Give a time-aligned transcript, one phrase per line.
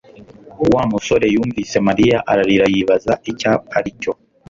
[0.73, 4.13] Wa musore yumvise Mariya arira yibaza icyo ari cyo